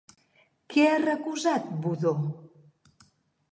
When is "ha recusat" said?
0.91-1.69